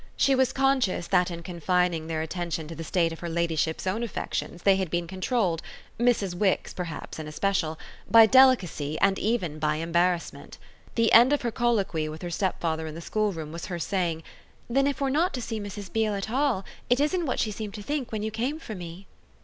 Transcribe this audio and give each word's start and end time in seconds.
She 0.17 0.33
was 0.33 0.51
conscious 0.51 1.05
that 1.09 1.29
in 1.29 1.43
confining 1.43 2.07
their 2.07 2.23
attention 2.23 2.67
to 2.67 2.73
the 2.73 2.83
state 2.83 3.11
of 3.13 3.19
her 3.19 3.29
ladyship's 3.29 3.85
own 3.85 4.01
affections 4.01 4.63
they 4.63 4.77
had 4.77 4.89
been 4.89 5.05
controlled 5.05 5.61
Mrs. 5.99 6.33
Wix 6.33 6.73
perhaps 6.73 7.19
in 7.19 7.27
especial 7.27 7.77
by 8.09 8.25
delicacy 8.25 8.99
and 8.99 9.19
even 9.19 9.59
by 9.59 9.75
embarrassment. 9.75 10.57
The 10.95 11.13
end 11.13 11.33
of 11.33 11.43
her 11.43 11.51
colloquy 11.51 12.09
with 12.09 12.23
her 12.23 12.31
stepfather 12.31 12.87
in 12.87 12.95
the 12.95 12.99
schoolroom 13.01 13.51
was 13.51 13.65
her 13.67 13.77
saying: 13.77 14.23
"Then 14.67 14.87
if 14.87 15.01
we're 15.01 15.09
not 15.11 15.35
to 15.35 15.41
see 15.41 15.59
Mrs. 15.59 15.93
Beale 15.93 16.15
at 16.15 16.31
all 16.31 16.65
it 16.89 16.99
isn't 16.99 17.27
what 17.27 17.39
she 17.39 17.51
seemed 17.51 17.75
to 17.75 17.83
think 17.83 18.11
when 18.11 18.23
you 18.23 18.31
came 18.31 18.57
for 18.57 18.73
me." 18.73 19.05